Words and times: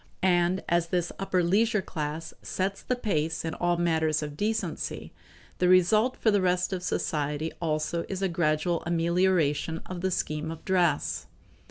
And 0.23 0.63
as 0.67 0.87
this 0.87 1.11
upper 1.19 1.43
leisure 1.43 1.83
class 1.83 2.33
sets 2.41 2.81
the 2.81 2.95
pace 2.95 3.45
in 3.45 3.53
all 3.53 3.77
matters 3.77 4.23
of 4.23 4.35
decency, 4.35 5.13
the 5.59 5.67
result 5.69 6.17
for 6.17 6.31
the 6.31 6.41
rest 6.41 6.73
of 6.73 6.81
society 6.81 7.51
also 7.61 8.03
is 8.09 8.23
a 8.23 8.27
gradual 8.27 8.81
amelioration 8.87 9.77
of 9.85 10.01
the 10.01 10.09
scheme 10.09 10.49
of 10.49 10.65
dress. 10.65 11.27